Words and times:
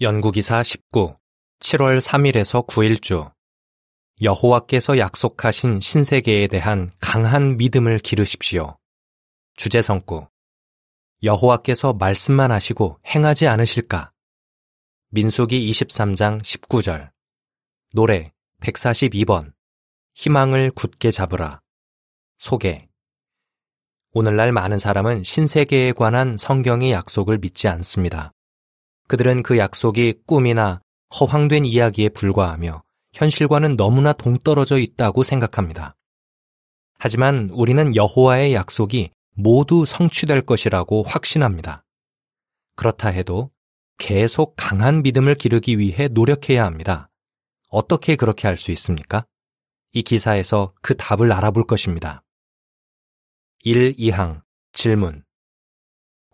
연구기사 0.00 0.64
19, 0.64 1.14
7월 1.60 2.00
3일에서 2.00 2.66
9일주 2.66 3.32
여호와께서 4.22 4.98
약속하신 4.98 5.78
신세계에 5.80 6.48
대한 6.48 6.90
강한 6.98 7.56
믿음을 7.56 8.00
기르십시오. 8.00 8.76
주제성구 9.54 10.26
여호와께서 11.22 11.92
말씀만 11.92 12.50
하시고 12.50 12.98
행하지 13.06 13.46
않으실까? 13.46 14.10
민수기 15.10 15.70
23장 15.70 16.42
19절 16.42 17.12
노래 17.94 18.32
142번 18.62 19.52
희망을 20.16 20.72
굳게 20.72 21.12
잡으라 21.12 21.60
소개 22.38 22.88
오늘날 24.10 24.50
많은 24.50 24.78
사람은 24.78 25.22
신세계에 25.22 25.92
관한 25.92 26.36
성경의 26.36 26.90
약속을 26.90 27.38
믿지 27.38 27.68
않습니다. 27.68 28.32
그들은 29.08 29.42
그 29.42 29.58
약속이 29.58 30.22
꿈이나 30.26 30.80
허황된 31.18 31.64
이야기에 31.64 32.10
불과하며 32.10 32.82
현실과는 33.12 33.76
너무나 33.76 34.12
동떨어져 34.12 34.78
있다고 34.78 35.22
생각합니다. 35.22 35.94
하지만 36.98 37.50
우리는 37.52 37.94
여호와의 37.94 38.54
약속이 38.54 39.10
모두 39.34 39.84
성취될 39.84 40.42
것이라고 40.42 41.02
확신합니다. 41.02 41.84
그렇다 42.76 43.08
해도 43.08 43.50
계속 43.98 44.54
강한 44.56 45.02
믿음을 45.02 45.34
기르기 45.34 45.78
위해 45.78 46.08
노력해야 46.08 46.64
합니다. 46.64 47.10
어떻게 47.68 48.16
그렇게 48.16 48.48
할 48.48 48.56
수 48.56 48.72
있습니까? 48.72 49.26
이 49.92 50.02
기사에서 50.02 50.72
그 50.82 50.96
답을 50.96 51.32
알아볼 51.32 51.66
것입니다. 51.66 52.22
1. 53.64 53.94
2항 53.94 54.42
질문 54.72 55.23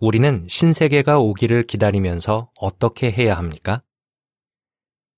우리는 0.01 0.47
신세계가 0.49 1.19
오기를 1.19 1.65
기다리면서 1.65 2.51
어떻게 2.59 3.13
해야 3.13 3.37
합니까? 3.37 3.83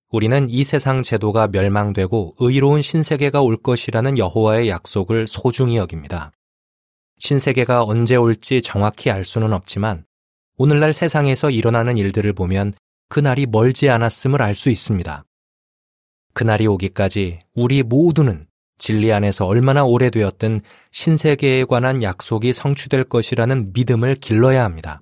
우리는 0.09 0.49
이 0.49 0.65
세상 0.65 1.01
제도가 1.01 1.47
멸망되고 1.47 2.35
의로운 2.39 2.81
신세계가 2.81 3.41
올 3.41 3.55
것이라는 3.55 4.17
여호와의 4.17 4.67
약속을 4.67 5.27
소중히 5.27 5.77
여깁니다. 5.77 6.33
신세계가 7.19 7.85
언제 7.85 8.17
올지 8.17 8.61
정확히 8.61 9.09
알 9.09 9.23
수는 9.23 9.53
없지만 9.53 10.05
오늘날 10.57 10.91
세상에서 10.91 11.49
일어나는 11.49 11.97
일들을 11.97 12.33
보면 12.33 12.73
그날이 13.07 13.45
멀지 13.45 13.89
않았음을 13.89 14.41
알 14.41 14.53
수 14.53 14.69
있습니다. 14.69 15.23
그날이 16.33 16.67
오기까지 16.67 17.39
우리 17.55 17.83
모두는 17.83 18.45
진리 18.83 19.13
안에서 19.13 19.45
얼마나 19.45 19.85
오래되었든 19.85 20.59
신세계에 20.91 21.63
관한 21.63 22.03
약속이 22.03 22.51
성취될 22.51 23.05
것이라는 23.05 23.71
믿음을 23.71 24.15
길러야 24.15 24.65
합니다. 24.65 25.01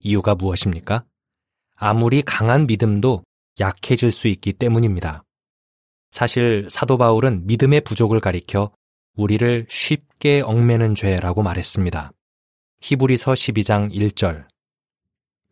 이유가 0.00 0.34
무엇입니까? 0.34 1.04
아무리 1.76 2.22
강한 2.22 2.66
믿음도 2.66 3.22
약해질 3.60 4.10
수 4.10 4.26
있기 4.26 4.54
때문입니다. 4.54 5.22
사실 6.10 6.66
사도 6.68 6.98
바울은 6.98 7.46
믿음의 7.46 7.82
부족을 7.82 8.18
가리켜 8.18 8.72
우리를 9.14 9.64
쉽게 9.68 10.40
얽매는 10.40 10.96
죄라고 10.96 11.44
말했습니다. 11.44 12.10
히브리서 12.80 13.34
12장 13.34 13.94
1절. 13.94 14.48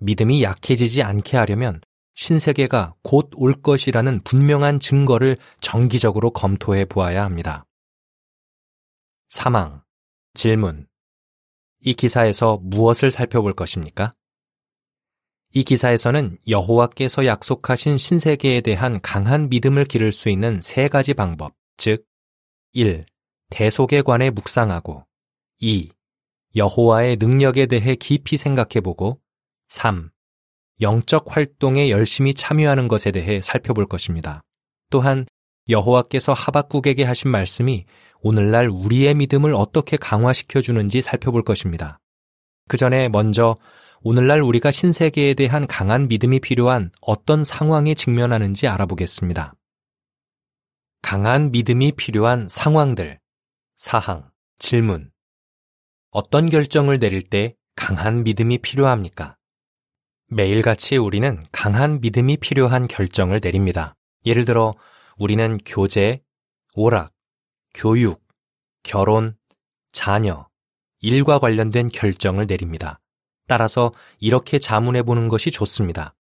믿음이 0.01 0.43
약해지지 0.43 1.05
않게 1.05 1.37
하려면 1.37 1.81
신세계가 2.17 2.95
곧 3.05 3.31
올 3.37 3.53
것이라는 3.53 4.23
분명한 4.25 4.81
증거를 4.81 5.37
정기적으로 5.61 6.33
검토해 6.33 6.87
보아야 6.87 7.23
합니다. 7.23 7.67
사망. 9.29 9.83
질문. 10.35 10.87
이 11.81 11.93
기사에서 11.93 12.59
무엇을 12.63 13.11
살펴볼 13.11 13.53
것입니까? 13.53 14.15
이 15.53 15.65
기사에서는 15.65 16.39
여호와께서 16.49 17.27
약속하신 17.27 17.99
신세계에 17.99 18.63
대한 18.63 19.01
강한 19.01 19.49
믿음을 19.49 19.85
기를 19.85 20.13
수 20.13 20.29
있는 20.31 20.61
세 20.63 20.89
가지 20.89 21.15
방법, 21.15 21.55
즉 21.77 22.07
1. 22.73 23.07
대속에 23.51 24.03
관해 24.03 24.31
묵상하고 24.31 25.07
2. 25.59 25.91
여호와의 26.57 27.17
능력에 27.17 27.67
대해 27.67 27.97
깊이 27.97 28.37
생각해보고 28.37 29.21
3. 29.69 30.11
영적 30.81 31.37
활동에 31.37 31.91
열심히 31.91 32.33
참여하는 32.33 32.89
것에 32.89 33.11
대해 33.11 33.41
살펴볼 33.43 33.87
것입니다. 33.87 34.43
또한 34.91 35.27
여호와께서 35.69 36.33
하박국에게 36.33 37.05
하신 37.05 37.31
말씀이 37.31 37.85
오늘날 38.21 38.69
우리의 38.69 39.15
믿음을 39.15 39.55
어떻게 39.55 39.97
강화시켜 39.97 40.61
주는지 40.61 41.03
살펴볼 41.03 41.43
것입니다. 41.43 42.01
그 42.69 42.77
전에 42.77 43.09
먼저 43.09 43.57
오늘날 44.01 44.43
우리가 44.43 44.71
신세계에 44.71 45.35
대한 45.35 45.67
강한 45.67 46.09
믿음이 46.09 46.41
필요한 46.41 46.91
어떤 47.01 47.45
상황에 47.45 47.95
직면하는지 47.95 48.69
알아보겠습니다. 48.69 49.55
강한 51.03 51.51
믿음이 51.53 51.93
필요한 51.93 52.49
상황들. 52.49 53.19
사항, 53.77 54.31
질문. 54.59 55.11
어떤 56.11 56.49
결정을 56.49 56.99
내릴 56.99 57.23
때 57.23 57.55
강한 57.77 58.25
믿음이 58.25 58.59
필요합니까? 58.59 59.37
매일같이 60.29 60.97
우리는 60.97 61.41
강한 61.53 62.01
믿음이 62.01 62.39
필요한 62.39 62.89
결정을 62.89 63.41
내립니다. 63.43 63.95
예를 64.27 64.45
들어, 64.45 64.75
우리는 65.19 65.59
교제, 65.65 66.23
오락, 66.75 67.13
교육, 67.75 68.23
결혼, 68.83 69.37
자녀, 69.93 70.49
일과 71.01 71.39
관련된 71.39 71.89
결정을 71.89 72.47
내립니다. 72.47 73.01
따라서 73.49 73.93
이렇게 74.21 74.59
자문해 74.59 75.03
보는 75.03 75.29
것이 75.29 75.51
좋습니다. 75.51 76.15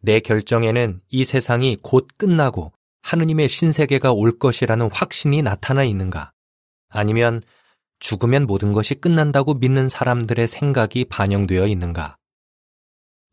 내 0.00 0.20
결정에는 0.20 1.02
이 1.08 1.24
세상이 1.24 1.78
곧 1.82 2.08
끝나고 2.16 2.72
하느님의 3.02 3.48
신세계가 3.48 4.12
올 4.12 4.38
것이라는 4.38 4.90
확신이 4.90 5.42
나타나 5.42 5.84
있는가? 5.84 6.32
아니면 6.88 7.42
죽으면 7.98 8.46
모든 8.46 8.72
것이 8.72 8.94
끝난다고 8.94 9.54
믿는 9.54 9.88
사람들의 9.88 10.48
생각이 10.48 11.04
반영되어 11.06 11.66
있는가? 11.66 12.16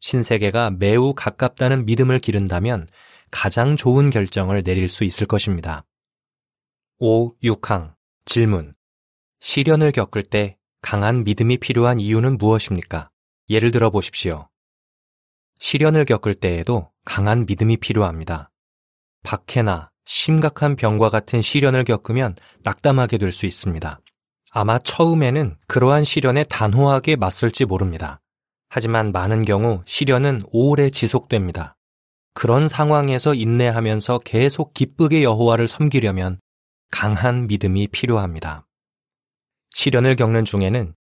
신세계가 0.01 0.71
매우 0.71 1.13
가깝다는 1.13 1.85
믿음을 1.85 2.19
기른다면 2.19 2.87
가장 3.35 3.75
좋은 3.75 4.11
결정을 4.11 4.63
내릴 4.63 4.87
수 4.87 5.03
있을 5.03 5.27
것입니다. 5.27 5.85
5. 6.99 7.35
6항 7.39 7.93
질문 8.23 8.73
시련을 9.41 9.91
겪을 9.91 10.23
때 10.23 10.57
강한 10.81 11.25
믿음이 11.25 11.57
필요한 11.57 11.99
이유는 11.99 12.37
무엇입니까? 12.37 13.09
예를 13.49 13.71
들어 13.71 13.89
보십시오. 13.89 14.47
시련을 15.59 16.05
겪을 16.05 16.35
때에도 16.35 16.93
강한 17.03 17.45
믿음이 17.45 17.75
필요합니다. 17.75 18.51
박해나 19.23 19.91
심각한 20.05 20.77
병과 20.77 21.09
같은 21.09 21.41
시련을 21.41 21.83
겪으면 21.83 22.37
낙담하게 22.63 23.17
될 23.17 23.33
수 23.33 23.45
있습니다. 23.45 23.99
아마 24.51 24.79
처음에는 24.79 25.57
그러한 25.67 26.05
시련에 26.05 26.45
단호하게 26.45 27.17
맞설지 27.17 27.65
모릅니다. 27.65 28.21
하지만 28.69 29.11
많은 29.11 29.43
경우 29.43 29.81
시련은 29.85 30.43
오래 30.53 30.89
지속됩니다. 30.89 31.74
그런 32.35 32.67
상황에서 32.67 33.33
인내하면서 33.33 34.19
계속 34.19 34.73
기쁘게 34.73 35.23
여호와를 35.23 35.69
섬기려면 35.69 36.41
강한 36.91 37.47
믿음이 37.47 37.87
필요합니다. 37.87 38.67
시련을 39.73 40.17
겪는 40.17 40.43
중에는 40.43 40.93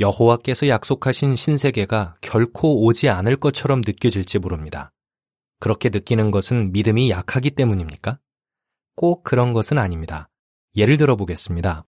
여호와께서 0.00 0.66
약속하신 0.66 1.36
신세계가 1.36 2.16
결코 2.20 2.84
오지 2.84 3.08
않을 3.08 3.36
것처럼 3.36 3.82
느껴질지 3.86 4.40
모릅니다. 4.40 4.90
그렇게 5.60 5.90
느끼는 5.90 6.32
것은 6.32 6.72
믿음이 6.72 7.08
약하기 7.08 7.52
때문입니까? 7.52 8.18
꼭 8.96 9.22
그런 9.22 9.52
것은 9.52 9.78
아닙니다. 9.78 10.28
예를 10.74 10.96
들어 10.96 11.14
보겠습니다. 11.14 11.86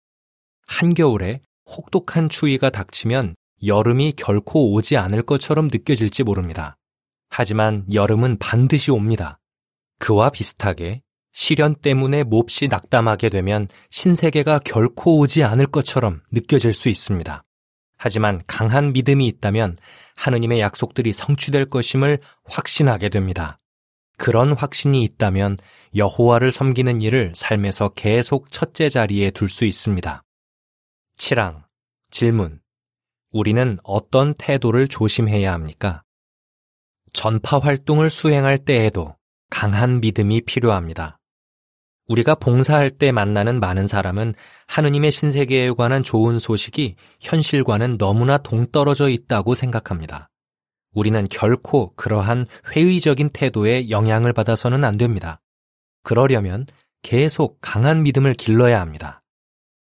한겨울에 0.66 1.42
혹독한 1.66 2.30
추위가 2.30 2.70
닥치면 2.70 3.34
여름이 3.62 4.14
결코 4.16 4.72
오지 4.72 4.96
않을 4.96 5.22
것처럼 5.22 5.68
느껴질지 5.70 6.22
모릅니다. 6.22 6.78
하지만 7.28 7.84
여름은 7.92 8.38
반드시 8.38 8.90
옵니다. 8.90 9.38
그와 9.98 10.30
비슷하게 10.30 11.02
시련 11.32 11.74
때문에 11.74 12.24
몹시 12.24 12.68
낙담하게 12.68 13.28
되면 13.28 13.68
신세계가 13.90 14.60
결코 14.60 15.18
오지 15.18 15.44
않을 15.44 15.66
것처럼 15.66 16.22
느껴질 16.32 16.72
수 16.72 16.88
있습니다. 16.88 17.44
하지만 17.98 18.42
강한 18.46 18.92
믿음이 18.92 19.26
있다면 19.26 19.76
하느님의 20.16 20.60
약속들이 20.60 21.12
성취될 21.12 21.66
것임을 21.66 22.20
확신하게 22.44 23.08
됩니다. 23.08 23.58
그런 24.18 24.52
확신이 24.52 25.02
있다면 25.04 25.58
여호와를 25.94 26.50
섬기는 26.52 27.02
일을 27.02 27.32
삶에서 27.34 27.90
계속 27.90 28.50
첫째 28.50 28.88
자리에 28.88 29.30
둘 29.30 29.48
수 29.50 29.66
있습니다. 29.66 30.22
7항 31.18 31.64
질문 32.10 32.60
우리는 33.30 33.78
어떤 33.82 34.34
태도를 34.34 34.88
조심해야 34.88 35.52
합니까? 35.52 36.02
전파 37.16 37.58
활동을 37.58 38.10
수행할 38.10 38.58
때에도 38.58 39.16
강한 39.48 40.02
믿음이 40.02 40.42
필요합니다. 40.42 41.18
우리가 42.08 42.34
봉사할 42.34 42.90
때 42.90 43.10
만나는 43.10 43.58
많은 43.58 43.86
사람은 43.86 44.34
하느님의 44.66 45.10
신세계에 45.10 45.72
관한 45.72 46.02
좋은 46.02 46.38
소식이 46.38 46.96
현실과는 47.22 47.96
너무나 47.96 48.36
동떨어져 48.36 49.08
있다고 49.08 49.54
생각합니다. 49.54 50.28
우리는 50.92 51.26
결코 51.30 51.94
그러한 51.94 52.44
회의적인 52.72 53.30
태도에 53.30 53.88
영향을 53.88 54.34
받아서는 54.34 54.84
안 54.84 54.98
됩니다. 54.98 55.40
그러려면 56.02 56.66
계속 57.00 57.56
강한 57.62 58.02
믿음을 58.02 58.34
길러야 58.34 58.78
합니다. 58.78 59.22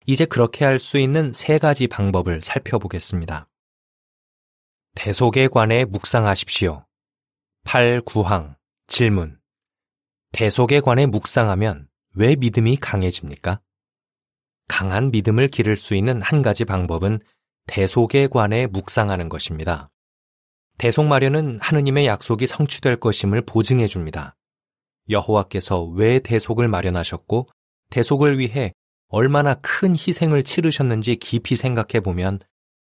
이제 0.06 0.24
그렇게 0.24 0.64
할 0.64 0.78
수 0.78 0.98
있는 0.98 1.34
세 1.34 1.58
가지 1.58 1.86
방법을 1.86 2.40
살펴보겠습니다. 2.40 3.46
대속에 4.94 5.48
관해 5.48 5.84
묵상하십시오. 5.84 6.86
8, 7.64 8.00
9항 8.00 8.56
질문. 8.88 9.38
대속에 10.32 10.80
관해 10.80 11.06
묵상하면 11.06 11.88
왜 12.14 12.34
믿음이 12.34 12.76
강해집니까? 12.78 13.60
강한 14.66 15.10
믿음을 15.10 15.48
기를 15.48 15.76
수 15.76 15.94
있는 15.94 16.20
한 16.22 16.42
가지 16.42 16.64
방법은 16.64 17.20
대속에 17.66 18.26
관해 18.26 18.66
묵상하는 18.66 19.28
것입니다. 19.28 19.88
대속 20.78 21.06
마련은 21.06 21.60
하느님의 21.60 22.06
약속이 22.06 22.46
성취될 22.46 22.98
것임을 22.98 23.42
보증해 23.42 23.86
줍니다. 23.86 24.36
여호와께서 25.08 25.84
왜 25.84 26.18
대속을 26.18 26.66
마련하셨고 26.66 27.46
대속을 27.90 28.38
위해 28.38 28.72
얼마나 29.08 29.54
큰 29.54 29.92
희생을 29.92 30.42
치르셨는지 30.42 31.16
깊이 31.16 31.54
생각해 31.54 32.00
보면 32.02 32.40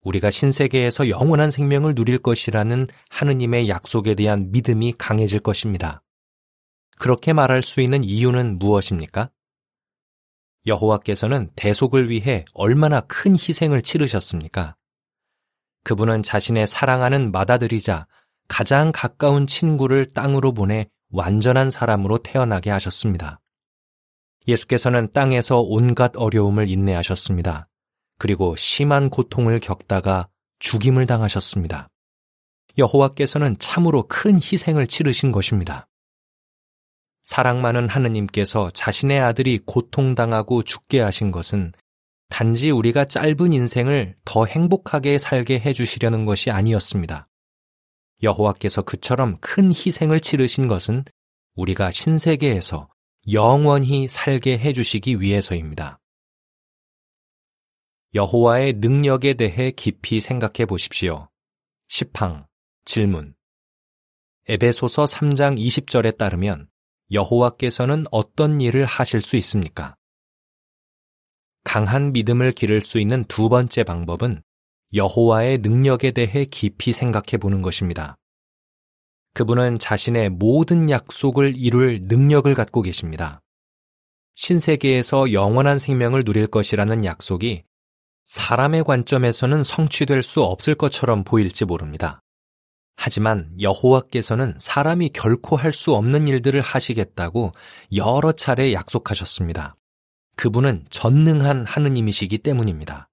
우리가 0.07 0.31
신세계에서 0.31 1.09
영원한 1.09 1.51
생명을 1.51 1.97
누릴 1.97 2.19
것이라는 2.19 2.87
하느님의 3.11 3.69
약속에 3.69 4.15
대한 4.15 4.53
믿음이 4.53 4.95
강해질 4.97 5.41
것입니다. 5.41 6.05
그렇게 6.97 7.33
말할 7.33 7.63
수 7.63 7.81
있는 7.81 8.05
이유는 8.05 8.61
무엇입니까? 8.61 9.31
여호와께서는 10.65 11.51
대속을 11.57 12.09
위해 12.09 12.45
얼마나 12.55 13.01
큰 13.01 13.33
희생을 13.33 13.83
치르셨습니까? 13.83 14.77
그분은 15.83 16.23
자신의 16.23 16.69
사랑하는 16.69 17.33
맏아들이자 17.33 18.07
가장 18.47 18.93
가까운 18.95 19.49
친구를 19.49 20.07
땅으로 20.07 20.55
보내 20.55 20.89
완전한 21.11 21.73
사람으로 21.73 22.19
태어나게 22.19 22.71
하셨습니다. 22.71 23.41
예수께서는 24.47 25.11
땅에서 25.11 25.61
온갖 25.61 26.13
어려움을 26.15 26.71
인내하셨습니다. 26.71 27.69
그리고 28.19 28.57
심한 28.57 29.11
고통을 29.11 29.61
겪다가 29.61 30.29
죽임을 30.59 31.07
당하셨습니다. 31.07 31.89
여호와께서는 32.79 33.59
참으로 33.59 34.07
큰 34.07 34.37
희생을 34.37 34.87
치르신 34.87 35.33
것입니다. 35.33 35.87
사랑 37.23 37.61
많은 37.61 37.89
하느님께서 37.89 38.71
자신의 38.71 39.19
아들이 39.19 39.59
고통당하고 39.59 40.63
죽게 40.63 41.01
하신 41.01 41.31
것은 41.31 41.73
단지 42.29 42.71
우리가 42.71 43.07
짧은 43.07 43.53
인생을 43.53 44.17
더 44.25 44.47
행복하게 44.47 45.19
살게 45.19 45.61
해주시려는 45.61 46.25
것이 46.25 46.51
아니었습니다. 46.51 47.29
여호와께서 48.23 48.83
그처럼 48.83 49.39
큰 49.41 49.71
희생을 49.71 50.21
치르신 50.21 50.69
것은 50.69 51.05
우리가 51.55 51.91
신세계에서 51.91 52.89
영원히 53.33 54.09
살게 54.09 54.59
해주시기 54.59 55.21
위해서입니다. 55.21 55.99
여호와의 58.17 58.73
능력에 58.79 59.35
대해 59.35 59.71
깊이 59.71 60.23
생각해 60.23 60.65
보십시오. 60.67 61.29
10항 61.91 62.47
질문 62.87 63.35
에베소서 64.49 65.05
3장 65.05 65.59
20절에 65.59 66.17
따르면 66.17 66.71
여호와께서는 67.13 68.07
어떤 68.11 68.63
일을 68.63 68.87
하실 68.87 69.21
수 69.21 69.37
있습니까? 69.37 69.97
강한 71.63 72.15
믿음을 72.15 72.53
기를 72.53 72.81
수 72.81 72.99
있는 72.99 73.23
두 73.25 73.51
번째 73.51 73.85
방법은 73.85 74.43
여호와의 74.95 75.59
능력에 75.59 76.13
대해 76.13 76.47
깊이 76.47 76.95
생각해 76.95 77.37
보는 77.39 77.61
것입니다. 77.61 78.17
그분은 79.35 79.79
자신의 79.79 80.31
모든 80.31 80.89
약속을 80.89 81.55
이룰 81.59 82.01
능력을 82.01 82.55
갖고 82.55 82.81
계십니다. 82.81 83.43
신세계에서 84.37 85.35
영원한 85.35 85.79
생명을 85.79 86.25
누릴 86.25 86.47
것이라는 86.47 87.05
약속이 87.05 87.65
사람의 88.27 88.85
관점에서는 88.85 89.63
성취될 89.65 90.23
수 90.23 90.43
없을 90.43 90.75
것처럼 90.75 91.25
보일지 91.25 91.65
모릅니다. 91.65 92.21
하지만 92.97 93.51
여호와께서는 93.61 94.57
사람이 94.59 95.11
결코 95.11 95.57
할 95.57 95.73
수 95.73 95.95
없는 95.95 96.27
일들을 96.27 96.61
하시겠다고 96.61 97.53
여러 97.95 98.33
차례 98.33 98.73
약속하셨습니다. 98.73 99.77
그분은 100.37 100.87
전능한 100.91 101.67
하느님이시기 101.67 102.39
때문입니다. 102.39 103.09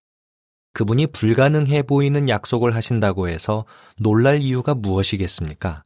그분이 0.73 1.07
불가능해 1.07 1.83
보이는 1.83 2.27
약속을 2.27 2.75
하신다고 2.75 3.29
해서 3.29 3.65
놀랄 3.97 4.39
이유가 4.39 4.73
무엇이겠습니까? 4.73 5.83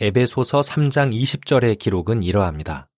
에베소서 0.00 0.60
3장 0.60 1.14
20절의 1.14 1.78
기록은 1.78 2.22
이러합니다. 2.22 2.88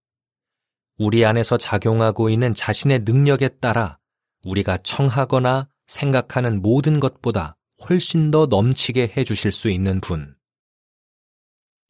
우리 0.99 1.25
안에서 1.25 1.56
작용하고 1.56 2.29
있는 2.29 2.53
자신의 2.53 3.00
능력에 3.05 3.49
따라 3.61 4.00
우리가 4.44 4.78
청하거나 4.78 5.69
생각하는 5.87 6.62
모든 6.62 7.00
것보다 7.00 7.56
훨씬 7.88 8.31
더 8.31 8.46
넘치게 8.46 9.14
해 9.16 9.25
주실 9.25 9.52
수 9.52 9.70
있는 9.70 10.00
분. 10.00 10.37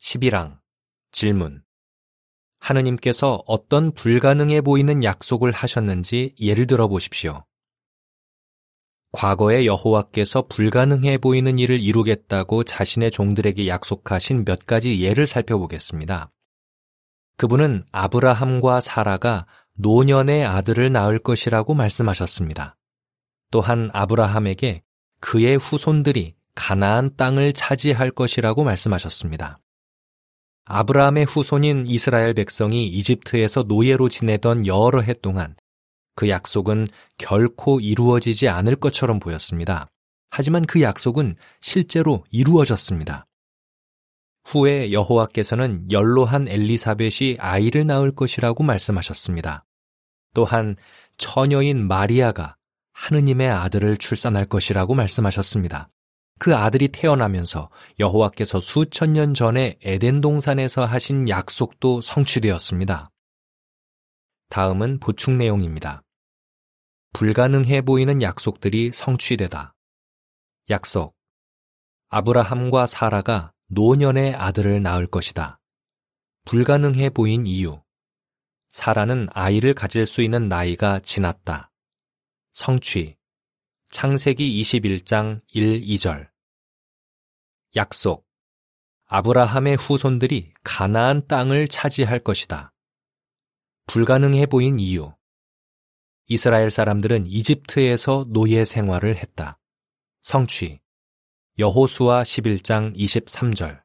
11항 0.00 0.58
질문 1.12 1.62
하느님께서 2.61 3.43
어떤 3.47 3.93
불가능해 3.93 4.61
보이는 4.61 5.02
약속을 5.02 5.52
하셨는지 5.52 6.35
예를 6.41 6.67
들어 6.67 6.88
보십시오. 6.88 7.44
과거에 9.12 9.67
여호와께서 9.67 10.43
불가능해 10.43 11.19
보이는 11.19 11.58
일을 11.58 11.81
이루겠다고 11.81 12.62
자신의 12.64 13.11
종들에게 13.11 13.67
약속하신 13.67 14.44
몇 14.44 14.67
가지 14.67 15.00
예를 15.00 15.26
살펴보겠습니다. 15.26 16.31
그분은 17.37 17.85
아브라함과 17.91 18.81
사라가 18.81 19.46
노년의 19.78 20.44
아들을 20.44 20.93
낳을 20.93 21.19
것이라고 21.19 21.75
말씀하셨습니다. 21.75 22.76
또한 23.50 23.90
아브라함에게 23.93 24.82
그의 25.20 25.56
후손들이 25.56 26.34
가나안 26.55 27.17
땅을 27.17 27.52
차지할 27.52 28.11
것이라고 28.11 28.64
말씀하셨습니다. 28.64 29.61
아브라함의 30.67 31.25
후손인 31.25 31.84
이스라엘 31.88 32.34
백성이 32.34 32.87
이집트에서 32.88 33.64
노예로 33.64 34.08
지내던 34.08 34.67
여러 34.67 35.00
해 35.00 35.14
동안 35.14 35.56
그 36.14 36.28
약속은 36.28 36.87
결코 37.19 37.81
이루어지지 37.81 38.49
않을 38.49 38.76
것처럼 38.76 39.19
보였습니다. 39.20 39.88
하지만 40.31 40.64
그 40.64 40.81
약속은 40.82 41.37
실제로 41.61 42.25
이루어졌습니다. 42.31 43.26
후에 44.50 44.91
여호와께서는 44.91 45.93
연로한 45.93 46.49
엘리사벳이 46.49 47.36
아이를 47.39 47.86
낳을 47.86 48.15
것이라고 48.15 48.65
말씀하셨습니다. 48.65 49.65
또한 50.34 50.77
처녀인 51.19 51.86
마리아가 51.86 52.56
하느님의 52.93 53.48
아들을 53.48 53.96
출산할 53.96 54.46
것이라고 54.46 54.94
말씀하셨습니다. 54.94 55.89
그 56.41 56.56
아들이 56.56 56.89
태어나면서 56.89 57.70
여호와께서 58.01 58.58
수천 58.60 59.13
년 59.13 59.34
전에 59.34 59.79
에덴 59.82 60.20
동산에서 60.20 60.84
하신 60.84 61.29
약속도 61.29 62.01
성취되었습니다. 62.01 63.10
다음은 64.48 64.98
보충 64.98 65.39
내용입니다. 65.39 66.03
불가능해 67.13 67.82
보이는 67.82 68.20
약속들이 68.20 68.91
성취되다. 68.93 69.75
약속. 70.70 71.15
아브라함과 72.08 72.86
사라가 72.86 73.53
노년의 73.72 74.34
아들을 74.34 74.82
낳을 74.82 75.06
것이다. 75.06 75.60
불가능해 76.44 77.10
보인 77.10 77.46
이유. 77.46 77.81
사라는 78.70 79.29
아이를 79.32 79.74
가질 79.74 80.06
수 80.06 80.22
있는 80.22 80.48
나이가 80.48 80.98
지났다. 80.98 81.70
성취 82.50 83.17
창세기 83.91 84.60
21장 84.60 85.41
1, 85.53 85.82
2절 85.82 86.29
약속 87.77 88.27
아브라함의 89.06 89.77
후손들이 89.77 90.53
가나안 90.65 91.29
땅을 91.29 91.69
차지할 91.69 92.19
것이다. 92.19 92.72
불가능해 93.86 94.46
보인 94.46 94.81
이유 94.81 95.12
이스라엘 96.27 96.72
사람들은 96.72 97.29
이집트에서 97.29 98.27
노예 98.31 98.65
생활을 98.65 99.15
했다. 99.15 99.60
성취 100.22 100.81
여호수아 101.60 102.22
11장 102.22 102.96
23절 102.96 103.82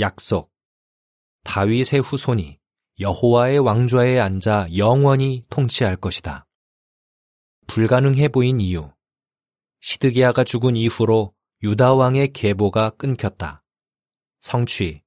약속 0.00 0.50
다윗의 1.44 2.00
후손이 2.00 2.58
여호와의 3.00 3.58
왕좌에 3.58 4.18
앉아 4.18 4.68
영원히 4.74 5.44
통치할 5.50 5.96
것이다. 5.96 6.46
불가능해 7.66 8.28
보인 8.28 8.62
이유. 8.62 8.90
시드기야가 9.80 10.44
죽은 10.44 10.74
이후로 10.74 11.34
유다 11.64 11.92
왕의 11.92 12.32
계보가 12.32 12.90
끊겼다. 12.96 13.62
성취. 14.40 15.02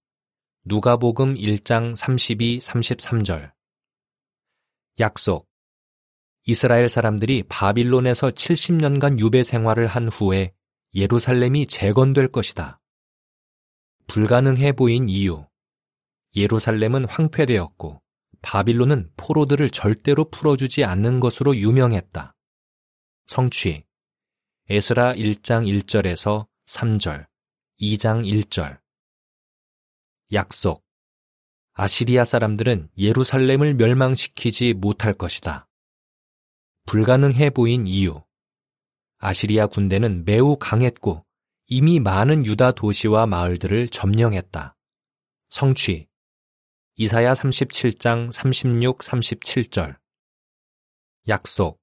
누가복음 0.66 1.34
1장 1.34 1.96
32, 1.96 2.60
33절. 2.60 3.52
약속. 5.00 5.50
이스라엘 6.44 6.88
사람들이 6.88 7.42
바빌론에서 7.50 8.30
70년간 8.30 9.18
유배 9.18 9.42
생활을 9.42 9.88
한 9.88 10.08
후에 10.08 10.55
예루살렘이 10.96 11.68
재건될 11.68 12.30
것이다. 12.30 12.80
불가능해 14.08 14.72
보인 14.72 15.10
이유. 15.10 15.46
예루살렘은 16.36 17.06
황폐되었고 17.06 18.02
바빌론은 18.42 19.12
포로들을 19.18 19.70
절대로 19.72 20.30
풀어주지 20.30 20.86
않는 20.86 21.20
것으로 21.20 21.56
유명했다. 21.58 22.36
성취. 23.28 23.84
에스라 24.70 25.14
1장 25.14 25.68
1절에서 25.68 26.48
3절, 26.66 27.28
2장 27.82 28.26
1절. 28.26 28.80
약속. 30.34 30.84
아시리아 31.74 32.24
사람들은 32.24 32.90
예루살렘을 32.98 33.74
멸망시키지 33.74 34.74
못할 34.74 35.14
것이다. 35.14 35.68
불가능해 36.86 37.50
보인 37.50 37.86
이유. 37.86 38.25
아시리아 39.26 39.66
군대는 39.66 40.24
매우 40.24 40.56
강했고 40.56 41.26
이미 41.66 42.00
많은 42.00 42.46
유다 42.46 42.74
도시와 42.74 43.26
마을들을 43.26 43.88
점령했다. 43.88 44.78
성취. 45.50 46.08
이사야 46.98 47.34
37장 47.34 48.32
36, 48.32 49.00
37절. 49.00 49.98
약속. 51.28 51.82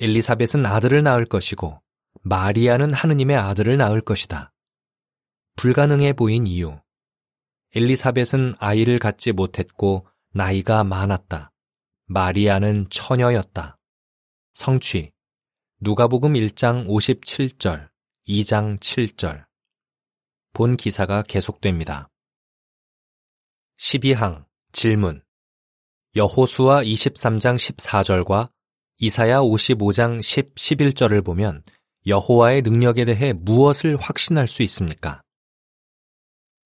엘리사벳은 0.00 0.64
아들을 0.64 1.02
낳을 1.02 1.26
것이고 1.26 1.82
마리아는 2.22 2.94
하느님의 2.94 3.36
아들을 3.36 3.76
낳을 3.76 4.00
것이다. 4.00 4.54
불가능해 5.56 6.14
보인 6.14 6.46
이유. 6.46 6.80
엘리사벳은 7.74 8.54
아이를 8.58 8.98
갖지 8.98 9.32
못했고 9.32 10.08
나이가 10.32 10.84
많았다. 10.84 11.52
마리아는 12.06 12.88
처녀였다. 12.88 13.78
성취. 14.54 15.15
누가복음 15.78 16.32
1장 16.32 16.86
57절, 16.86 17.90
2장 18.26 18.80
7절. 18.80 19.44
본 20.54 20.74
기사가 20.74 21.20
계속됩니다. 21.20 22.08
12항 23.78 24.46
질문. 24.72 25.22
여호수아 26.14 26.82
23장 26.82 27.56
14절과 27.56 28.48
이사야 29.00 29.40
55장 29.40 30.22
10, 30.22 30.54
11절을 30.54 31.22
보면 31.22 31.62
여호와의 32.06 32.62
능력에 32.62 33.04
대해 33.04 33.34
무엇을 33.34 33.98
확신할 33.98 34.48
수 34.48 34.62
있습니까? 34.62 35.20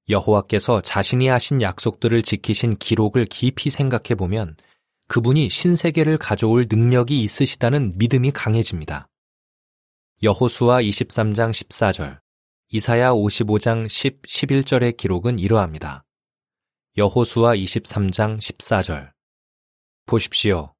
여호와께서 0.08 0.82
자신이 0.82 1.26
하신 1.26 1.62
약속들을 1.62 2.22
지키신 2.22 2.76
기록을 2.76 3.26
깊이 3.26 3.70
생각해 3.70 4.14
보면 4.16 4.54
그분이 5.10 5.48
신세계를 5.48 6.18
가져올 6.18 6.66
능력이 6.70 7.20
있으시다는 7.24 7.98
믿음이 7.98 8.30
강해집니다. 8.30 9.08
여호수아 10.22 10.80
23장 10.82 11.50
14절, 11.50 12.20
이사야 12.68 13.10
55장 13.10 13.88
10, 13.88 14.22
11절의 14.22 14.96
기록은 14.96 15.40
이러합니다. 15.40 16.04
여호수아 16.96 17.56
23장 17.56 18.38
14절. 18.38 19.10
보십시오. 20.06 20.74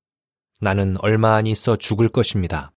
나는 0.61 0.97
얼마 1.01 1.35
안 1.35 1.49
있어 1.49 1.75
죽을 1.75 2.09
것입니다. 2.09 2.71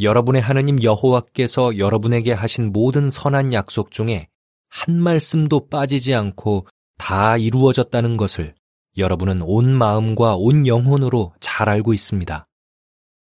여러분의 0.00 0.42
하느님 0.42 0.82
여호와께서 0.82 1.78
여러분에게 1.78 2.32
하신 2.32 2.72
모든 2.72 3.12
선한 3.12 3.52
약속 3.52 3.92
중에 3.92 4.26
한 4.68 5.00
말씀도 5.00 5.68
빠지지 5.68 6.12
않고 6.12 6.66
다 6.98 7.36
이루어졌다는 7.36 8.16
것을 8.16 8.56
여러분은 8.96 9.42
온 9.42 9.76
마음과 9.76 10.36
온 10.36 10.66
영혼으로 10.66 11.34
잘 11.40 11.68
알고 11.68 11.94
있습니다. 11.94 12.46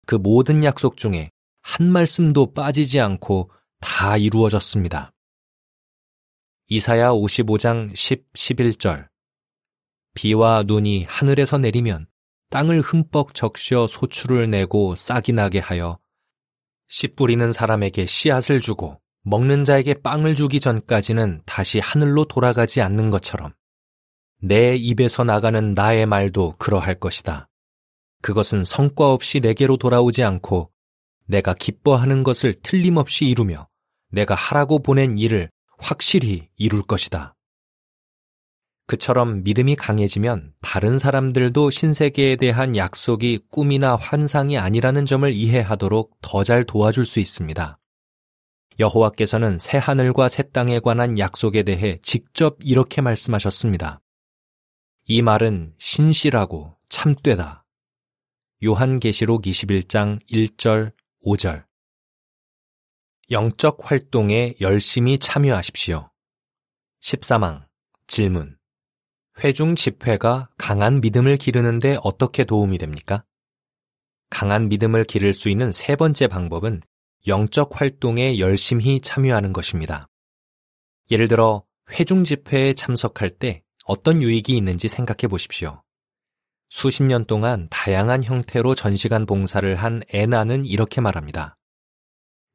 그 0.06 0.14
모든 0.16 0.64
약속 0.64 0.96
중에 0.96 1.30
한 1.62 1.86
말씀도 1.88 2.52
빠지지 2.52 3.00
않고 3.00 3.50
다 3.80 4.16
이루어졌습니다. 4.16 5.12
이사야 6.68 7.10
55장 7.10 7.94
10, 7.94 8.32
11절 8.32 9.08
비와 10.14 10.64
눈이 10.64 11.04
하늘에서 11.04 11.58
내리면 11.58 12.06
땅을 12.50 12.80
흠뻑 12.80 13.34
적셔 13.34 13.86
소출을 13.86 14.50
내고 14.50 14.94
싹이 14.94 15.32
나게 15.32 15.58
하여 15.58 15.98
씨 16.86 17.08
뿌리는 17.08 17.52
사람에게 17.52 18.06
씨앗을 18.06 18.60
주고 18.60 19.00
먹는 19.24 19.64
자에게 19.64 19.94
빵을 19.94 20.34
주기 20.34 20.60
전까지는 20.60 21.42
다시 21.46 21.78
하늘로 21.78 22.24
돌아가지 22.24 22.82
않는 22.82 23.10
것처럼 23.10 23.52
내 24.44 24.74
입에서 24.74 25.22
나가는 25.22 25.72
나의 25.72 26.04
말도 26.04 26.54
그러할 26.58 26.96
것이다. 26.96 27.48
그것은 28.22 28.64
성과 28.64 29.12
없이 29.12 29.38
내게로 29.38 29.76
돌아오지 29.76 30.24
않고 30.24 30.72
내가 31.26 31.54
기뻐하는 31.54 32.24
것을 32.24 32.54
틀림없이 32.60 33.26
이루며 33.26 33.68
내가 34.10 34.34
하라고 34.34 34.80
보낸 34.80 35.16
일을 35.16 35.48
확실히 35.78 36.48
이룰 36.56 36.82
것이다. 36.82 37.36
그처럼 38.88 39.44
믿음이 39.44 39.76
강해지면 39.76 40.54
다른 40.60 40.98
사람들도 40.98 41.70
신세계에 41.70 42.34
대한 42.34 42.76
약속이 42.76 43.44
꿈이나 43.48 43.94
환상이 43.94 44.58
아니라는 44.58 45.06
점을 45.06 45.30
이해하도록 45.30 46.18
더 46.20 46.42
잘 46.42 46.64
도와줄 46.64 47.06
수 47.06 47.20
있습니다. 47.20 47.78
여호와께서는 48.80 49.58
새 49.60 49.78
하늘과 49.78 50.28
새 50.28 50.42
땅에 50.42 50.80
관한 50.80 51.16
약속에 51.16 51.62
대해 51.62 51.98
직접 52.02 52.56
이렇게 52.60 53.00
말씀하셨습니다. 53.00 54.01
이 55.04 55.20
말은 55.20 55.74
신실하고 55.78 56.76
참되다. 56.88 57.64
요한계시록 58.62 59.42
21장 59.42 60.20
1절 60.30 60.92
5절 61.26 61.64
영적 63.32 63.78
활동에 63.82 64.54
열심히 64.60 65.18
참여하십시오. 65.18 66.08
13항 67.00 67.66
질문 68.06 68.56
회중 69.42 69.74
집회가 69.74 70.48
강한 70.56 71.00
믿음을 71.00 71.36
기르는데 71.36 71.98
어떻게 72.04 72.44
도움이 72.44 72.78
됩니까? 72.78 73.24
강한 74.30 74.68
믿음을 74.68 75.02
기를 75.02 75.32
수 75.32 75.48
있는 75.48 75.72
세 75.72 75.96
번째 75.96 76.28
방법은 76.28 76.80
영적 77.26 77.80
활동에 77.80 78.38
열심히 78.38 79.00
참여하는 79.00 79.52
것입니다. 79.52 80.08
예를 81.10 81.26
들어 81.26 81.64
회중 81.90 82.22
집회에 82.22 82.74
참석할 82.74 83.30
때 83.30 83.61
어떤 83.84 84.22
유익이 84.22 84.56
있는지 84.56 84.88
생각해 84.88 85.28
보십시오. 85.28 85.82
수십 86.68 87.02
년 87.02 87.24
동안 87.26 87.68
다양한 87.70 88.24
형태로 88.24 88.74
전시간 88.74 89.26
봉사를 89.26 89.74
한 89.76 90.02
애나는 90.12 90.64
이렇게 90.64 91.00
말합니다. 91.00 91.56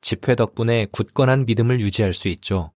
집회 0.01 0.35
덕분에 0.35 0.87
굳건한 0.91 1.45
믿음을 1.45 1.79
유지할 1.79 2.13
수 2.13 2.27
있죠. 2.29 2.73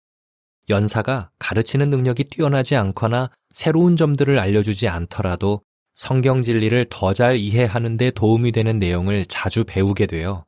연사가 0.68 1.30
가르치는 1.38 1.90
능력이 1.90 2.24
뛰어나지 2.24 2.76
않거나 2.76 3.30
새로운 3.50 3.96
점들을 3.96 4.38
알려주지 4.38 4.88
않더라도 4.88 5.62
성경 5.94 6.42
진리를 6.42 6.86
더 6.90 7.12
잘 7.12 7.36
이해하는 7.36 7.96
데 7.96 8.10
도움이 8.10 8.52
되는 8.52 8.78
내용을 8.78 9.26
자주 9.26 9.64
배우게 9.64 10.06
되어 10.06 10.44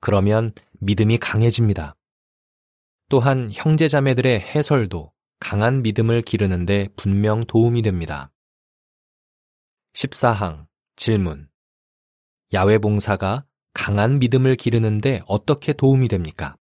그러면 0.00 0.52
믿음이 0.80 1.18
강해집니다. 1.18 1.96
또한 3.08 3.50
형제자매들의 3.52 4.40
해설도 4.40 5.12
강한 5.38 5.82
믿음을 5.82 6.22
기르는데 6.22 6.88
분명 6.96 7.44
도움이 7.44 7.82
됩니다. 7.82 8.32
14항 9.94 10.66
질문 10.96 11.48
야외 12.54 12.78
봉사가 12.78 13.44
강한 13.74 14.18
믿음을 14.18 14.56
기르는데 14.56 15.22
어떻게 15.26 15.72
도움이 15.72 16.08
됩니까? 16.08 16.56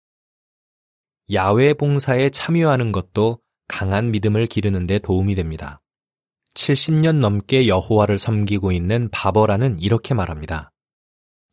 야외 1.32 1.74
봉사에 1.74 2.30
참여하는 2.30 2.92
것도 2.92 3.40
강한 3.68 4.10
믿음을 4.10 4.46
기르는데 4.46 4.98
도움이 4.98 5.34
됩니다. 5.36 5.80
70년 6.54 7.20
넘게 7.20 7.66
여호와를 7.68 8.18
섬기고 8.18 8.72
있는 8.72 9.08
바버라는 9.10 9.80
이렇게 9.80 10.14
말합니다. 10.14 10.70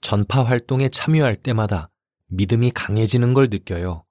전파 0.02 0.44
활동에 0.44 0.90
참여할 0.90 1.36
때마다 1.36 1.90
믿음이 2.28 2.72
강해지는 2.72 3.34
걸 3.34 3.48
느껴요. 3.52 4.06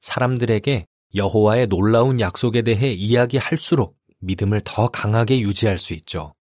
사람들에게 0.00 0.86
여호와의 1.14 1.66
놀라운 1.66 2.20
약속에 2.20 2.62
대해 2.62 2.92
이야기할수록 2.92 3.98
믿음을 4.20 4.60
더 4.64 4.88
강하게 4.88 5.40
유지할 5.40 5.78
수 5.78 5.94
있죠. 5.94 6.34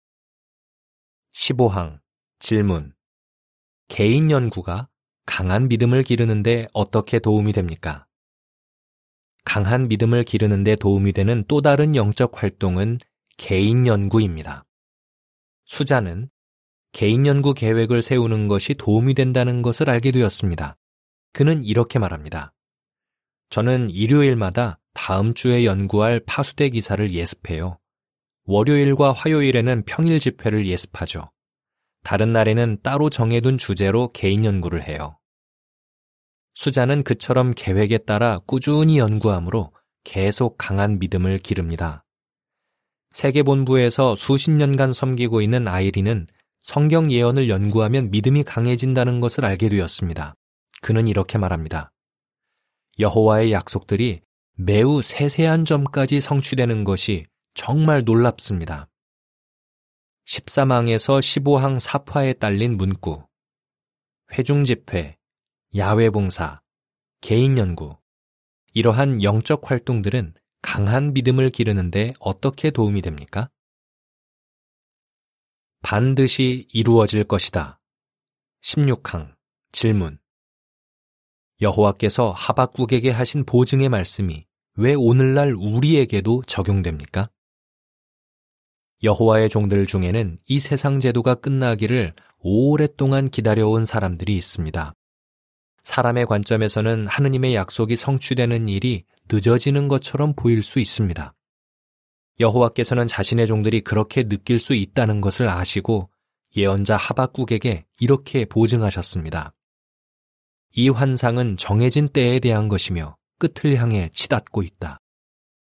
15항 1.33 2.01
질문 2.39 2.93
개인 3.89 4.31
연구가 4.31 4.89
강한 5.27 5.69
믿음을 5.69 6.03
기르는데 6.03 6.67
어떻게 6.73 7.19
도움이 7.19 7.53
됩니까? 7.53 8.07
강한 9.45 9.89
믿음을 9.89 10.23
기르는데 10.23 10.77
도움이 10.77 11.13
되는 11.13 11.45
또 11.49 11.61
다른 11.61 11.97
영적 11.97 12.43
활동은 12.43 12.99
개인 13.37 13.87
연구입니다. 13.87 14.65
수자는 15.65 16.31
개인 16.93 17.27
연구 17.27 17.55
계획을 17.55 18.03
세우는 18.03 18.49
것이 18.49 18.75
도움이 18.75 19.15
된다는 19.15 19.63
것을 19.63 19.89
알게 19.89 20.11
되었습니다. 20.13 20.77
그는 21.33 21.65
이렇게 21.65 21.99
말합니다. 21.99 22.53
저는 23.51 23.91
일요일마다 23.91 24.79
다음 24.95 25.35
주에 25.35 25.65
연구할 25.65 26.21
파수대 26.25 26.71
기사를 26.71 27.13
예습해요. 27.13 27.79
월요일과 28.45 29.13
화요일에는 29.13 29.85
평일 29.87 30.21
집회를 30.21 30.67
예습하죠. 30.67 31.31
다른 32.03 32.33
날에는 32.33 32.79
따로 32.83 33.11
정해둔 33.11 33.59
주제로 33.59 34.11
개인 34.13 34.45
연구를 34.45 34.83
해요. 34.85 35.19
수자는 36.55 37.03
그처럼 37.03 37.53
계획에 37.55 37.99
따라 37.99 38.39
꾸준히 38.47 38.99
연구하므로 38.99 39.73
계속 40.05 40.57
강한 40.57 40.99
믿음을 40.99 41.39
기릅니다. 41.39 42.05
세계본부에서 43.11 44.15
수십 44.15 44.51
년간 44.51 44.93
섬기고 44.93 45.43
있는 45.43 45.67
아이리는 45.67 46.27
성경 46.61 47.11
예언을 47.11 47.49
연구하면 47.49 48.11
믿음이 48.11 48.45
강해진다는 48.45 49.21
것을 49.21 49.45
알게 49.45 49.69
되었습니다. 49.69 50.35
그는 50.83 51.09
이렇게 51.09 51.39
말합니다. 51.39 51.93
여호와의 53.01 53.53
약속들이 53.53 54.21
매우 54.57 55.01
세세한 55.01 55.65
점까지 55.65 56.21
성취되는 56.21 56.85
것이 56.85 57.27
정말 57.55 58.05
놀랍습니다. 58.05 58.89
13항에서 60.27 61.19
15항 61.19 61.79
사파에 61.79 62.35
딸린 62.35 62.77
문구, 62.77 63.27
회중집회, 64.33 65.17
야외봉사, 65.75 66.61
개인연구, 67.21 67.97
이러한 68.75 69.23
영적 69.23 69.71
활동들은 69.71 70.35
강한 70.63 71.13
믿음을 71.15 71.51
기르는데 71.51 72.13
어떻게 72.21 72.71
도움이 72.71 73.03
됩니까? 73.03 73.51
반드시 75.83 76.69
이루어질 76.71 77.25
것이다. 77.25 77.81
16항 78.63 79.35
질문 79.73 80.19
여호와께서 81.61 82.31
하박국에게 82.31 83.11
하신 83.11 83.45
보증의 83.45 83.89
말씀이 83.89 84.45
왜 84.77 84.95
오늘날 84.95 85.55
우리에게도 85.55 86.43
적용됩니까? 86.47 87.29
여호와의 89.03 89.49
종들 89.49 89.87
중에는 89.87 90.39
이 90.47 90.61
세상 90.61 91.01
제도가 91.01 91.35
끝나기를 91.37 92.15
오랫동안 92.39 93.31
기다려온 93.31 93.85
사람들이 93.85 94.37
있습니다. 94.37 94.95
사람의 95.83 96.27
관점에서는 96.27 97.07
하느님의 97.07 97.55
약속이 97.55 97.97
성취되는 97.97 98.69
일이 98.69 99.05
늦어지는 99.31 99.89
것처럼 99.89 100.35
보일 100.35 100.63
수 100.63 100.81
있습니다. 100.81 101.35
여호와께서는 102.41 103.07
자신의 103.07 103.47
종들이 103.47 103.81
그렇게 103.83 104.25
느낄 104.29 104.59
수 104.59 104.75
있다는 104.75 105.21
것을 105.21 105.49
아시고 105.49 106.11
예언자 106.57 106.97
하박국에게 106.97 107.85
이렇게 107.99 108.45
보증하셨습니다. 108.45 109.53
이 110.73 110.89
환상은 110.89 111.57
정해진 111.57 112.09
때에 112.09 112.39
대한 112.39 112.69
것이며 112.69 113.17
끝을 113.39 113.77
향해 113.77 114.09
치닫고 114.13 114.63
있다. 114.63 114.99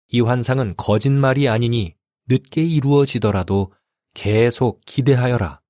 이 0.09 0.21
환상은 0.21 0.75
거짓말이 0.77 1.50
아니니 1.50 1.95
늦게 2.27 2.63
이루어지더라도 2.63 3.73
계속 4.13 4.81
기대하여라. 4.85 5.62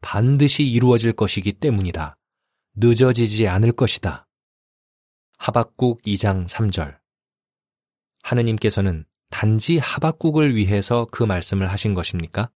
반드시 0.00 0.64
이루어질 0.64 1.12
것이기 1.12 1.52
때문이다. 1.52 2.16
늦어지지 2.74 3.48
않을 3.48 3.72
것이다. 3.72 4.26
하박국 5.36 6.02
2장 6.02 6.48
3절. 6.48 6.98
하느님께서는 8.22 9.04
단지 9.30 9.78
하박국을 9.78 10.56
위해서 10.56 11.06
그 11.10 11.22
말씀을 11.22 11.70
하신 11.70 11.94
것입니까? 11.94 12.50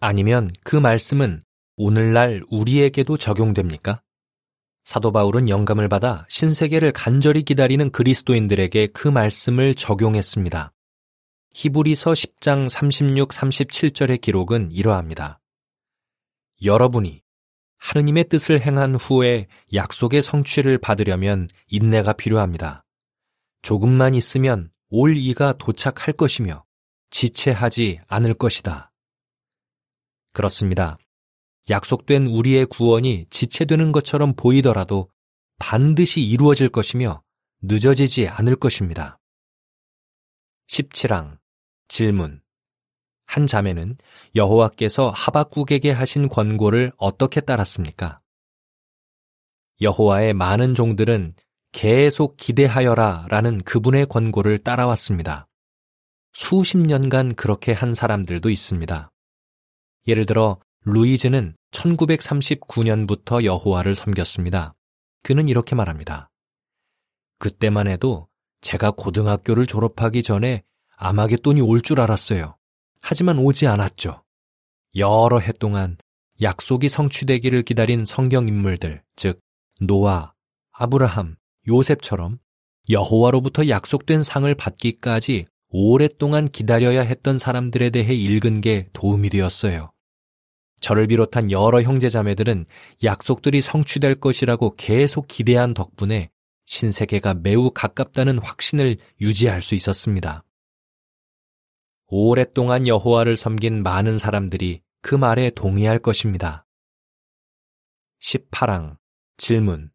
아니면 0.00 0.50
그 0.64 0.76
말씀은 0.76 1.42
오늘날 1.76 2.42
우리에게도 2.48 3.16
적용됩니까? 3.16 4.02
사도 4.84 5.12
바울은 5.12 5.48
영감을 5.48 5.88
받아 5.88 6.26
신세계를 6.28 6.92
간절히 6.92 7.42
기다리는 7.42 7.90
그리스도인들에게 7.90 8.88
그 8.88 9.08
말씀을 9.08 9.74
적용했습니다. 9.74 10.72
히브리서 11.54 12.12
10장 12.12 12.68
36, 12.68 13.28
37절의 13.28 14.20
기록은 14.20 14.72
이러합니다. 14.72 15.40
여러분이 16.64 17.22
하느님의 17.78 18.28
뜻을 18.28 18.60
행한 18.60 18.94
후에 18.94 19.48
약속의 19.74 20.22
성취를 20.22 20.78
받으려면 20.78 21.48
인내가 21.68 22.12
필요합니다. 22.12 22.84
조금만 23.62 24.14
있으면 24.14 24.70
올 24.88 25.16
이가 25.16 25.54
도착할 25.54 26.14
것이며 26.14 26.64
지체하지 27.10 28.00
않을 28.06 28.34
것이다. 28.34 28.92
그렇습니다. 30.32 30.98
약속된 31.70 32.26
우리의 32.26 32.66
구원이 32.66 33.26
지체되는 33.30 33.92
것처럼 33.92 34.34
보이더라도 34.34 35.08
반드시 35.58 36.20
이루어질 36.22 36.68
것이며 36.68 37.22
늦어지지 37.62 38.28
않을 38.28 38.56
것입니다. 38.56 39.18
17항 40.68 41.38
질문 41.88 42.40
한 43.26 43.46
자매는 43.46 43.96
여호와께서 44.34 45.10
하박국에게 45.10 45.90
하신 45.90 46.28
권고를 46.28 46.92
어떻게 46.96 47.40
따랐습니까? 47.40 48.20
여호와의 49.80 50.34
많은 50.34 50.74
종들은 50.74 51.34
계속 51.72 52.36
기대하여라 52.36 53.26
라는 53.28 53.62
그분의 53.62 54.06
권고를 54.06 54.58
따라왔습니다. 54.58 55.48
수십 56.32 56.76
년간 56.76 57.34
그렇게 57.34 57.72
한 57.72 57.94
사람들도 57.94 58.50
있습니다. 58.50 59.10
예를 60.08 60.26
들어 60.26 60.58
루이즈는 60.84 61.54
1939년부터 61.70 63.44
여호와를 63.44 63.94
섬겼습니다. 63.94 64.74
그는 65.22 65.48
이렇게 65.48 65.76
말합니다. 65.76 66.28
그때만 67.38 67.86
해도 67.86 68.28
제가 68.60 68.90
고등학교를 68.92 69.66
졸업하기 69.66 70.22
전에 70.22 70.64
아마겟돈이 70.96 71.60
올 71.60 71.80
줄 71.82 72.00
알았어요. 72.00 72.56
하지만 73.00 73.38
오지 73.38 73.66
않았죠. 73.66 74.22
여러 74.96 75.38
해 75.38 75.52
동안 75.52 75.96
약속이 76.40 76.88
성취되기를 76.88 77.62
기다린 77.62 78.04
성경 78.04 78.48
인물들, 78.48 79.02
즉 79.16 79.38
노아, 79.80 80.32
아브라함, 80.72 81.36
요셉처럼 81.68 82.38
여호와로부터 82.90 83.68
약속된 83.68 84.24
상을 84.24 84.52
받기까지 84.54 85.46
오랫동안 85.68 86.48
기다려야 86.48 87.02
했던 87.02 87.38
사람들에 87.38 87.90
대해 87.90 88.14
읽은 88.14 88.60
게 88.60 88.88
도움이 88.92 89.30
되었어요. 89.30 89.92
저를 90.82 91.06
비롯한 91.06 91.50
여러 91.50 91.80
형제자매들은 91.80 92.66
약속들이 93.04 93.62
성취될 93.62 94.16
것이라고 94.16 94.74
계속 94.76 95.28
기대한 95.28 95.74
덕분에 95.74 96.28
신세계가 96.66 97.34
매우 97.34 97.70
가깝다는 97.70 98.38
확신을 98.38 98.96
유지할 99.20 99.62
수 99.62 99.74
있었습니다. 99.76 100.44
오랫동안 102.08 102.86
여호와를 102.86 103.36
섬긴 103.36 103.82
많은 103.82 104.18
사람들이 104.18 104.82
그 105.00 105.14
말에 105.14 105.50
동의할 105.50 105.98
것입니다. 105.98 106.66
18항 108.20 108.96
질문 109.36 109.90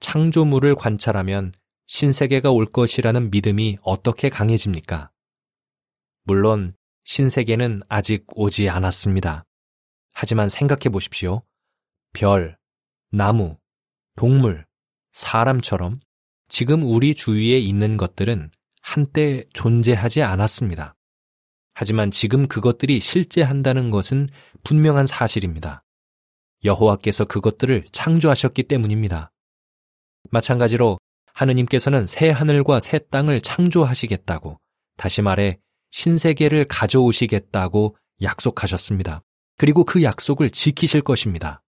창조물을 0.00 0.74
관찰하면 0.74 1.52
신세계가 1.86 2.50
올 2.50 2.66
것이라는 2.66 3.30
믿음이 3.30 3.78
어떻게 3.82 4.28
강해집니까? 4.28 5.10
물론 6.24 6.74
신세계는 7.04 7.82
아직 7.88 8.26
오지 8.34 8.68
않았습니다. 8.68 9.47
하지만 10.20 10.48
생각해 10.48 10.88
보십시오. 10.90 11.42
별, 12.12 12.58
나무, 13.12 13.56
동물, 14.16 14.66
사람처럼 15.12 16.00
지금 16.48 16.82
우리 16.82 17.14
주위에 17.14 17.56
있는 17.60 17.96
것들은 17.96 18.50
한때 18.82 19.44
존재하지 19.52 20.22
않았습니다. 20.22 20.96
하지만 21.72 22.10
지금 22.10 22.48
그것들이 22.48 22.98
실제한다는 22.98 23.90
것은 23.90 24.28
분명한 24.64 25.06
사실입니다. 25.06 25.84
여호와께서 26.64 27.24
그것들을 27.24 27.84
창조하셨기 27.92 28.64
때문입니다. 28.64 29.30
마찬가지로 30.32 30.98
하느님께서는 31.32 32.06
새 32.06 32.30
하늘과 32.30 32.80
새 32.80 32.98
땅을 32.98 33.40
창조하시겠다고 33.40 34.58
다시 34.96 35.22
말해 35.22 35.60
신세계를 35.92 36.64
가져오시겠다고 36.64 37.96
약속하셨습니다. 38.20 39.22
그리고 39.58 39.84
그 39.84 40.02
약속을 40.02 40.50
지키실 40.50 41.02
것입니다. 41.02 41.62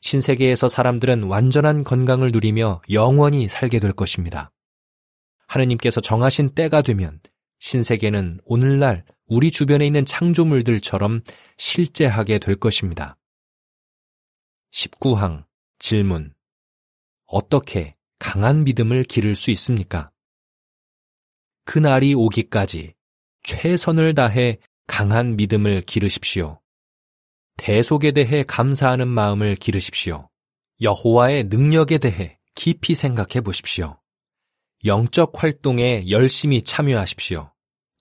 신세계에서 0.00 0.68
사람들은 0.68 1.24
완전한 1.24 1.84
건강을 1.84 2.32
누리며 2.32 2.80
영원히 2.90 3.48
살게 3.48 3.80
될 3.80 3.92
것입니다. 3.92 4.50
하느님께서 5.46 6.00
정하신 6.00 6.54
때가 6.54 6.82
되면 6.82 7.20
신세계는 7.58 8.40
오늘날 8.44 9.04
우리 9.26 9.50
주변에 9.50 9.86
있는 9.86 10.04
창조물들처럼 10.06 11.22
실제하게 11.58 12.38
될 12.38 12.56
것입니다. 12.56 13.16
19항 14.72 15.44
질문 15.78 16.34
어떻게 17.26 17.94
강한 18.18 18.64
믿음을 18.64 19.04
기를 19.04 19.34
수 19.34 19.50
있습니까? 19.50 20.10
그날이 21.64 22.14
오기까지 22.14 22.94
최선을 23.42 24.14
다해 24.14 24.60
강한 24.86 25.36
믿음을 25.36 25.82
기르십시오. 25.82 26.60
대속에 27.56 28.12
대해 28.12 28.44
감사하는 28.44 29.08
마음을 29.08 29.54
기르십시오. 29.56 30.28
여호와의 30.80 31.44
능력에 31.44 31.98
대해 31.98 32.38
깊이 32.54 32.94
생각해 32.94 33.40
보십시오. 33.42 33.98
영적 34.84 35.32
활동에 35.42 36.08
열심히 36.10 36.62
참여하십시오. 36.62 37.52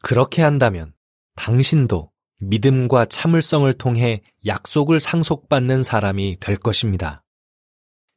그렇게 0.01 0.41
한다면 0.41 0.93
당신도 1.35 2.11
믿음과 2.39 3.05
참을성을 3.05 3.71
통해 3.73 4.21
약속을 4.45 4.99
상속받는 4.99 5.83
사람이 5.83 6.37
될 6.39 6.57
것입니다. 6.57 7.23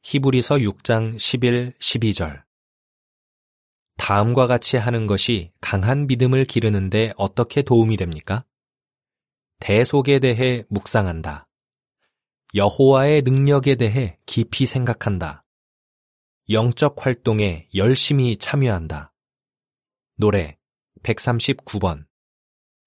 히브리서 0.02 0.56
6장 0.56 1.18
11, 1.18 1.74
12절. 1.78 2.42
다음과 3.96 4.46
같이 4.46 4.76
하는 4.76 5.06
것이 5.06 5.50
강한 5.60 6.06
믿음을 6.06 6.44
기르는데 6.44 7.12
어떻게 7.16 7.62
도움이 7.62 7.96
됩니까? 7.96 8.44
대속에 9.60 10.18
대해 10.18 10.64
묵상한다. 10.68 11.48
여호와의 12.54 13.22
능력에 13.22 13.74
대해 13.74 14.18
깊이 14.26 14.66
생각한다. 14.66 15.44
영적 16.50 17.04
활동에 17.04 17.68
열심히 17.74 18.36
참여한다. 18.36 19.12
노래 20.16 20.58
139번 21.02 22.06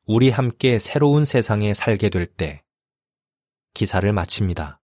우리 0.07 0.29
함께 0.29 0.79
새로운 0.79 1.25
세상에 1.25 1.73
살게 1.73 2.10
될 2.10 2.25
때 2.25 2.63
기사를 3.73 4.12
마칩니다. 4.12 4.81